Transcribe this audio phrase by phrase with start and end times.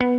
[0.00, 0.10] Welcome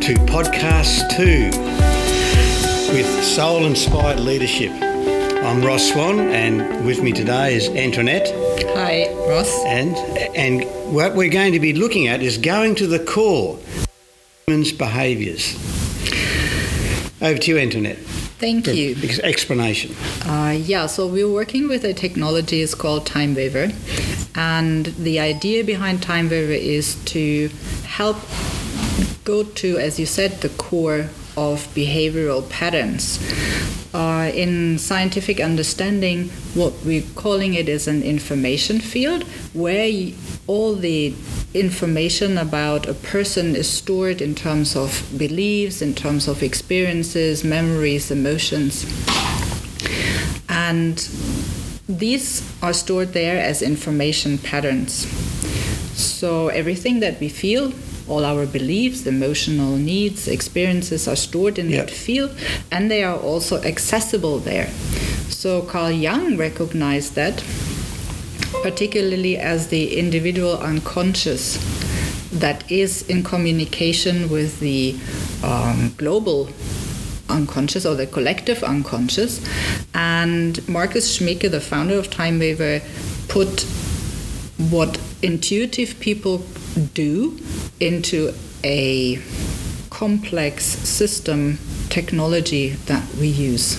[0.00, 1.50] to podcast two
[2.92, 4.70] with Soul Inspired Leadership.
[4.70, 8.28] I'm Ross Swan, and with me today is Antoinette.
[8.76, 9.64] Hi, Ross.
[9.64, 9.96] And
[10.36, 10.64] and
[10.94, 13.88] what we're going to be looking at is going to the core of
[14.46, 15.54] humans' behaviours.
[17.22, 17.96] Over to you, Antoinette.
[18.38, 18.94] Thank you.
[19.02, 19.94] ex- Explanation.
[20.26, 23.72] Uh, yeah, so we're working with a technology is called Time Waver,
[24.34, 27.48] and the idea behind Time Waver is to
[27.86, 28.18] help
[29.24, 33.18] go to, as you said, the core of behavioral patterns.
[33.94, 39.22] Uh, in scientific understanding, what we're calling it is an information field
[39.52, 40.14] where y-
[40.46, 41.14] all the
[41.52, 48.10] information about a person is stored in terms of beliefs, in terms of experiences, memories,
[48.10, 48.86] emotions.
[50.48, 50.96] And
[51.86, 55.06] these are stored there as information patterns.
[55.94, 57.72] So everything that we feel,
[58.12, 61.86] all our beliefs, emotional needs, experiences are stored in Yep.
[61.86, 62.30] that field
[62.70, 64.68] and they are also accessible there.
[65.42, 67.42] So Carl Jung recognized that,
[68.62, 71.44] particularly as the individual unconscious
[72.44, 74.94] that is in communication with the
[75.42, 76.48] um, global
[77.28, 79.40] unconscious or the collective unconscious.
[79.94, 82.80] And Marcus Schmieke, the founder of Time Waver,
[83.28, 83.62] put
[84.70, 86.42] what intuitive people
[86.94, 87.38] do
[87.80, 88.34] into
[88.64, 89.18] a
[89.90, 93.76] complex system technology that we use.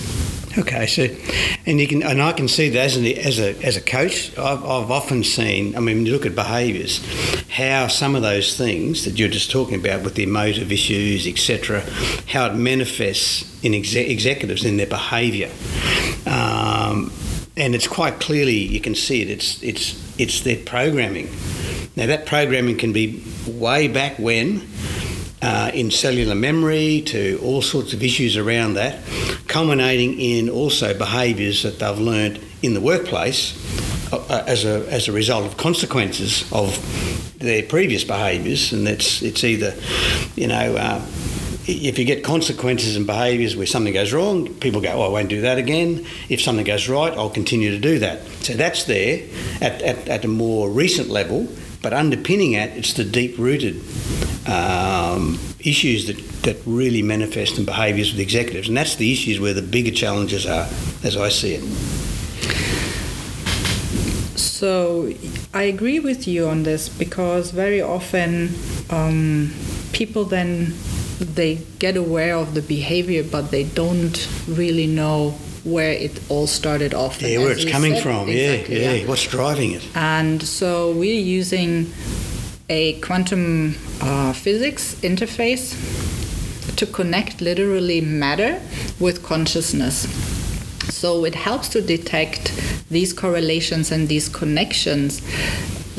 [0.56, 1.08] Okay, so
[1.66, 4.30] and you can and I can see that as an, as a as a coach,
[4.38, 5.76] I've, I've often seen.
[5.76, 7.04] I mean, you look at behaviours,
[7.50, 11.82] how some of those things that you're just talking about with the emotive issues, etc.,
[12.28, 15.50] how it manifests in exe- executives in their behaviour,
[16.26, 17.12] um,
[17.56, 19.30] and it's quite clearly you can see it.
[19.30, 21.28] It's it's it's their programming.
[21.96, 24.66] Now that programming can be way back when
[25.40, 28.98] uh, in cellular memory to all sorts of issues around that,
[29.46, 33.54] culminating in also behaviours that they've learned in the workplace
[34.12, 36.74] uh, as a as a result of consequences of
[37.38, 39.74] their previous behaviours, and it's it's either
[40.34, 40.76] you know.
[40.76, 41.06] Uh,
[41.66, 45.30] if you get consequences and behaviours where something goes wrong, people go, oh, I won't
[45.30, 46.04] do that again.
[46.28, 48.22] If something goes right, I'll continue to do that.
[48.42, 49.26] So that's there
[49.62, 51.48] at, at, at a more recent level,
[51.84, 53.76] but underpinning it, it's the deep rooted
[54.48, 58.68] um, issues that, that really manifest in behaviours with executives.
[58.68, 60.66] And that's the issues where the bigger challenges are,
[61.04, 61.62] as I see it.
[64.38, 65.12] So
[65.52, 68.54] I agree with you on this because very often
[68.88, 69.52] um,
[69.92, 70.72] people then
[71.20, 76.94] they get aware of the behavior, but they don't really know where it all started
[76.94, 77.20] off.
[77.22, 78.28] Yeah, where it's coming said- from.
[78.28, 79.82] exactly, yeah, yeah, What's driving it?
[79.94, 81.90] And so we're using
[82.68, 85.74] a quantum uh, physics interface
[86.76, 88.60] to connect literally matter
[89.00, 90.06] with consciousness.
[90.92, 92.52] So it helps to detect
[92.90, 95.20] these correlations and these connections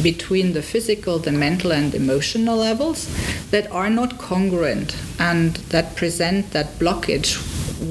[0.01, 3.07] between the physical, the mental, and emotional levels
[3.51, 7.37] that are not congruent and that present that blockage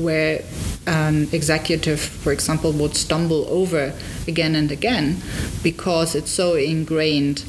[0.02, 0.42] where
[0.86, 3.92] an executive, for example, would stumble over
[4.26, 5.22] again and again
[5.62, 7.44] because it's so ingrained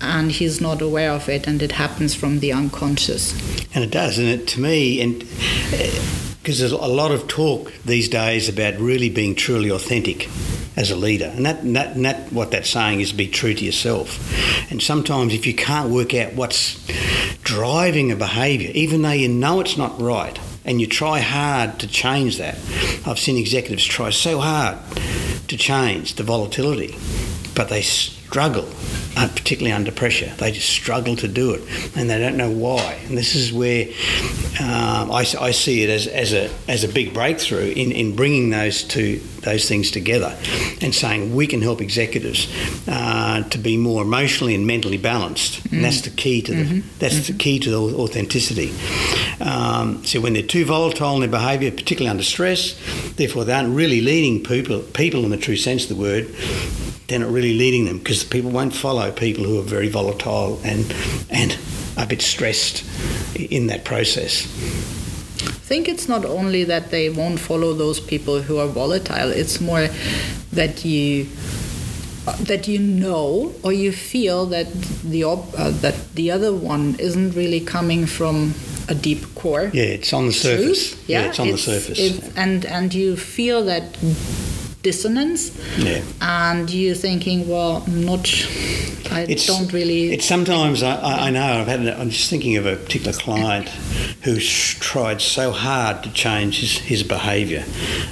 [0.00, 3.32] and he's not aware of it and it happens from the unconscious.
[3.74, 6.02] And it does, and it to me, and uh,
[6.42, 10.28] because there's a lot of talk these days about really being truly authentic
[10.76, 13.54] as a leader, and that, and that, and that what that's saying is be true
[13.54, 14.70] to yourself.
[14.70, 16.84] And sometimes, if you can't work out what's
[17.42, 21.88] driving a behaviour, even though you know it's not right, and you try hard to
[21.88, 22.54] change that,
[23.06, 24.78] I've seen executives try so hard
[25.48, 26.96] to change the volatility,
[27.54, 27.82] but they
[28.32, 28.66] struggle,
[29.18, 30.32] uh, particularly under pressure.
[30.38, 31.62] They just struggle to do it,
[31.94, 32.98] and they don't know why.
[33.06, 33.88] And this is where
[34.58, 38.48] um, I, I see it as, as a as a big breakthrough in, in bringing
[38.48, 40.34] those two those things together,
[40.80, 42.48] and saying we can help executives
[42.88, 45.62] uh, to be more emotionally and mentally balanced.
[45.70, 48.72] And that's the key to the that's the key to the authenticity.
[49.42, 52.80] Um, so when they're too volatile in their behaviour, particularly under stress,
[53.16, 56.34] therefore they aren't really leading people people in the true sense of the word
[57.12, 60.82] they're not really leading them because people won't follow people who are very volatile and
[61.28, 61.58] and
[61.98, 62.82] a bit stressed
[63.36, 64.46] in that process.
[65.42, 69.30] I think it's not only that they won't follow those people who are volatile.
[69.30, 69.88] It's more
[70.52, 71.26] that you
[72.44, 74.72] that you know or you feel that
[75.04, 78.54] the op- uh, that the other one isn't really coming from
[78.88, 79.70] a deep core.
[79.74, 80.90] Yeah, it's on the surface.
[80.92, 81.08] Truth.
[81.08, 81.98] Yeah, it's on the surface.
[81.98, 83.84] it's- and and you feel that
[84.82, 86.02] dissonance, Yeah.
[86.20, 88.28] and you're thinking, well, I'm not.
[89.10, 90.12] I It's, don't really.
[90.12, 91.86] It's sometimes I, I I know I've had.
[91.86, 93.68] I'm just thinking of a particular client
[94.22, 97.64] who's tried so hard to change his, his behaviour.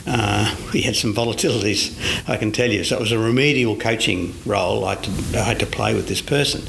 [0.06, 1.94] Uh, he had some volatilities,
[2.28, 2.84] I can tell you.
[2.84, 6.08] So it was a remedial coaching role I had, to, I had to play with
[6.08, 6.62] this person,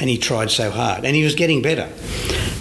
[0.00, 1.88] and he tried so hard, and he was getting better.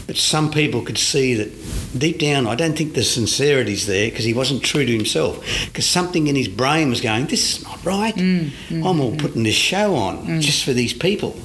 [0.07, 1.49] But some people could see that
[1.97, 5.43] deep down, I don't think the sincerity's there because he wasn't true to himself.
[5.65, 8.15] Because something in his brain was going, "This is not right.
[8.15, 9.19] Mm, mm, I'm all mm.
[9.19, 11.35] putting this show on just for these people."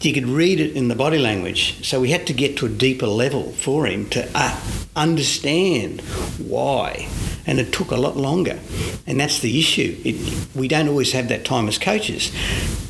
[0.00, 1.84] You could read it in the body language.
[1.84, 4.60] So we had to get to a deeper level for him to uh,
[4.96, 6.00] understand
[6.38, 7.08] why.
[7.46, 8.58] And it took a lot longer,
[9.06, 9.96] and that's the issue.
[10.04, 10.16] It,
[10.54, 12.30] we don't always have that time as coaches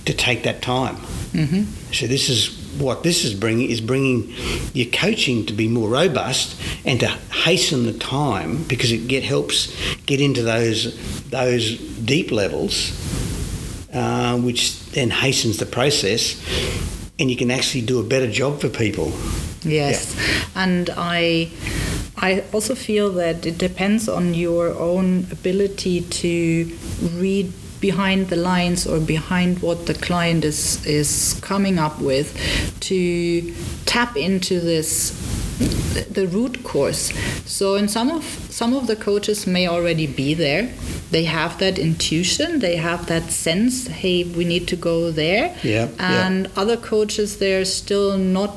[0.05, 0.97] to take that time.
[1.33, 1.93] Mm-hmm.
[1.93, 4.33] So this is what this is bringing is bringing
[4.73, 9.75] your coaching to be more robust and to hasten the time because it get helps
[10.07, 10.97] get into those
[11.31, 12.93] those deep levels,
[13.93, 16.43] uh, which then hastens the process,
[17.19, 19.13] and you can actually do a better job for people.
[19.63, 20.17] Yes,
[20.55, 21.51] and I
[22.17, 26.73] I also feel that it depends on your own ability to
[27.15, 32.35] read behind the lines or behind what the client is is coming up with
[32.81, 33.55] to
[33.87, 35.13] tap into this
[36.13, 37.13] the root cause.
[37.45, 40.71] So in some of some of the coaches may already be there.
[41.11, 42.61] They have that intuition.
[42.61, 45.57] They have that sense hey we need to go there.
[45.63, 46.27] Yeah, yeah.
[46.27, 48.57] and other coaches they're still not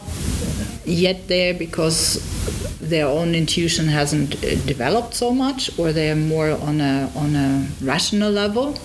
[0.85, 2.19] yet there because
[2.79, 7.67] their own intuition hasn't uh, developed so much or they're more on a on a
[7.81, 8.75] rational level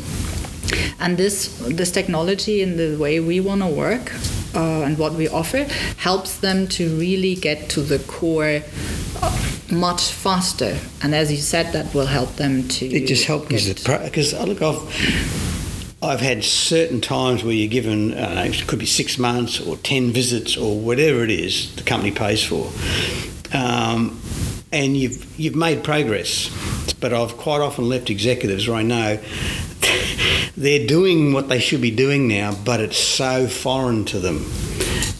[1.01, 4.13] and this this technology and the way we want to work
[4.55, 5.65] uh, and what we offer
[5.99, 8.63] helps them to really get to the core
[9.23, 13.49] uh, much faster and as you said that will help them to It just helps
[13.49, 14.83] because look, I've
[16.03, 19.61] I've had certain times where you're given, I don't know, it could be six months
[19.61, 22.71] or ten visits or whatever it is the company pays for,
[23.57, 24.21] um,
[24.73, 26.51] and you've you've made progress.
[27.01, 29.19] But I've quite often left executives where I know
[30.56, 34.44] they're doing what they should be doing now, but it's so foreign to them,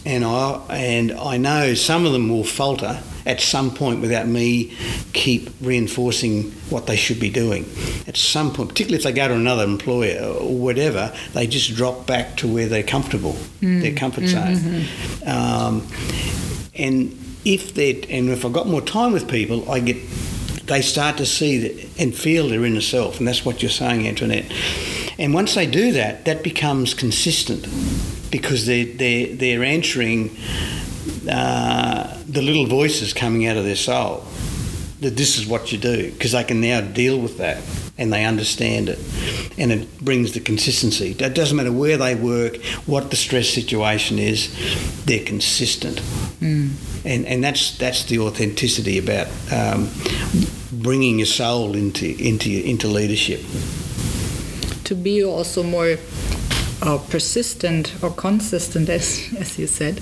[0.05, 4.73] and I and I know some of them will falter at some point without me
[5.11, 7.65] keep reinforcing what they should be doing.
[8.07, 12.07] At some point, particularly if they go to another employer or whatever, they just drop
[12.07, 13.35] back to where they're comfortable,
[13.81, 14.85] their comfort zone.
[15.25, 15.85] Um,
[16.73, 17.11] and
[17.43, 19.97] if they and if I've got more time with people, I get
[20.67, 24.07] they start to see that and feel their inner self, and that's what you're saying,
[24.07, 24.51] Antoinette.
[25.19, 27.67] And once they do that, that becomes consistent
[28.31, 30.35] because they're they're, they're answering
[31.29, 34.25] uh, the little voices coming out of their soul
[34.99, 37.61] that this is what you do because they can now deal with that
[37.99, 38.99] and they understand it.
[39.57, 41.15] And it brings the consistency.
[41.19, 44.49] It doesn't matter where they work what the stress situation is
[45.05, 46.01] they're consistent.
[47.05, 49.89] And and that's that's the authenticity about um,
[50.71, 53.41] bringing your soul into into into leadership
[54.87, 55.97] to be also more
[56.81, 59.95] uh, persistent or consistent, as, as you said,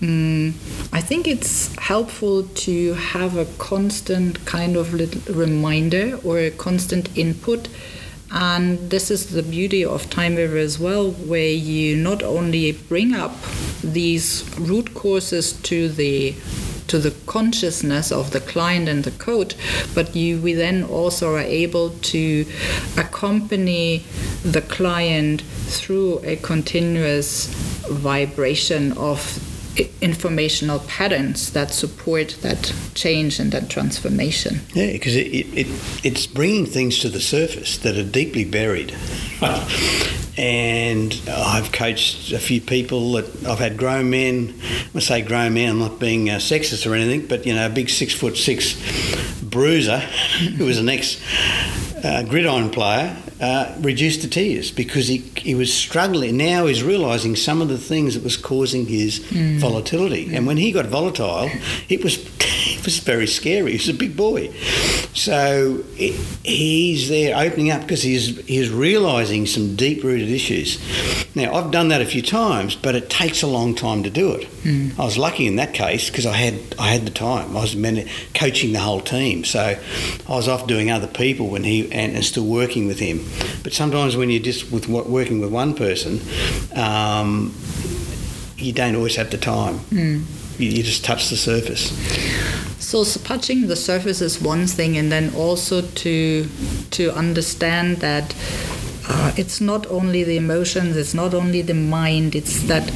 [0.00, 0.50] mm,
[0.92, 7.16] I think it's helpful to have a constant kind of little reminder or a constant
[7.16, 7.68] input.
[8.32, 13.14] And this is the beauty of Time Waver as well, where you not only bring
[13.14, 13.36] up
[13.82, 16.34] these root causes to the
[16.88, 19.54] to the consciousness of the client and the coach,
[19.94, 22.46] but you we then also are able to
[22.96, 24.04] accompany
[24.42, 27.46] the client through a continuous
[27.88, 29.20] vibration of
[30.00, 34.60] informational patterns that support that change and that transformation.
[34.74, 35.66] Yeah, because it, it, it,
[36.04, 38.94] it's bringing things to the surface that are deeply buried.
[40.38, 44.54] and I've coached a few people that I've had grown men.
[44.94, 47.70] I say grown men, I'm not being uh, sexist or anything, but you know, a
[47.70, 48.74] big six foot six
[49.42, 49.98] bruiser
[50.56, 51.20] who was an ex
[52.06, 56.36] uh, gridiron player uh, reduced to tears because he, he was struggling.
[56.36, 59.18] Now he's realising some of the things that was causing his
[59.60, 60.34] volatility.
[60.34, 61.50] And when he got volatile,
[61.88, 62.16] it was
[62.78, 63.72] it was very scary.
[63.72, 64.50] He was a big boy.
[65.16, 66.12] So it,
[66.44, 70.78] he's there opening up because he's he's realising some deep rooted issues.
[71.34, 74.32] Now I've done that a few times, but it takes a long time to do
[74.32, 74.46] it.
[75.00, 77.56] I was lucky in that case because I had I had the time.
[77.56, 79.60] I was man- coaching the whole team, so
[80.28, 83.24] I was off doing other people when he and, and still working with him.
[83.62, 86.20] But sometimes when you're just with wo- working with one person,
[86.74, 87.54] um,
[88.58, 89.80] you don't always have the time.
[90.58, 91.90] You, you just touch the surface.
[92.96, 96.48] So, s- touching the surface is one thing, and then also to
[96.92, 98.34] to understand that
[99.06, 102.90] uh, it's not only the emotions, it's not only the mind, it's that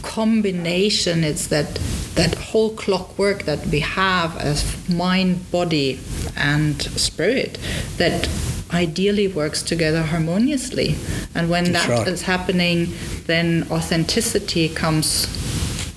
[0.00, 1.78] combination, it's that
[2.14, 6.00] that whole clockwork that we have as mind, body,
[6.34, 7.58] and spirit
[7.98, 8.26] that
[8.72, 10.94] ideally works together harmoniously.
[11.34, 12.38] And when That's that is right.
[12.38, 12.94] happening,
[13.26, 15.26] then authenticity comes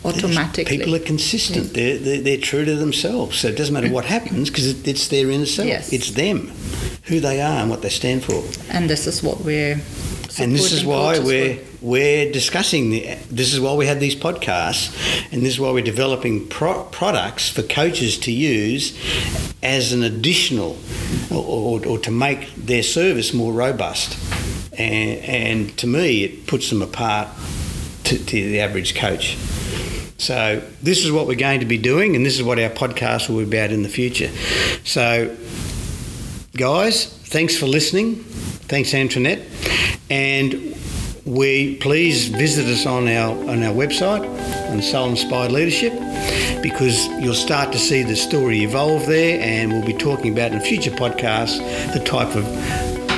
[0.03, 0.77] automatically.
[0.77, 1.73] People are consistent.
[1.73, 3.39] They're, they're, they're true to themselves.
[3.39, 5.67] So it doesn't matter what happens because it, it's their inner self.
[5.67, 5.93] Yes.
[5.93, 6.51] It's them,
[7.05, 8.43] who they are and what they stand for.
[8.71, 9.79] and this is what we're
[10.39, 11.77] and this is why we're with.
[11.81, 13.17] we're discussing the.
[13.29, 14.95] This is why we have these podcasts,
[15.31, 18.97] and this is why we're developing pro- products for coaches to use
[19.61, 20.77] as an additional,
[21.31, 24.17] or, or, or to make their service more robust.
[24.73, 27.27] And, and to me, it puts them apart
[28.05, 29.37] to, to the average coach.
[30.21, 33.27] So this is what we're going to be doing, and this is what our podcast
[33.27, 34.29] will be about in the future.
[34.83, 35.35] So
[36.55, 38.17] guys, thanks for listening.
[38.69, 39.41] Thanks, Antoinette.
[40.11, 40.77] And
[41.25, 44.23] we please visit us on our on our website
[44.69, 45.93] on Soul Inspired Leadership
[46.61, 50.59] because you'll start to see the story evolve there, and we'll be talking about in
[50.61, 51.57] future podcasts
[51.93, 52.45] the type of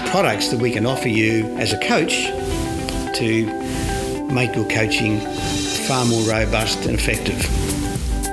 [0.10, 2.28] products that we can offer you as a coach
[3.18, 3.46] to
[4.32, 5.20] make your coaching
[5.88, 7.38] far more robust and effective.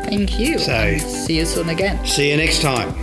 [0.04, 0.58] Thank you.
[0.58, 2.04] So- see you soon again.
[2.06, 2.94] See you next time.